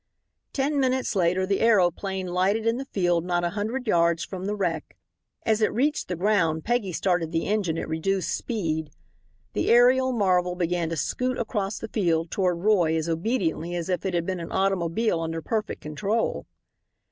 [0.51, 4.55] Ten minutes later the aeroplane lighted in the field not a hundred yards from the
[4.55, 4.97] wreck.
[5.43, 8.89] As it reached the ground Peggy started the engine at reduced speed.
[9.53, 14.03] The aerial marvel began to scoot across the field toward Roy as obediently as if
[14.03, 16.47] it had been an automobile under perfect control.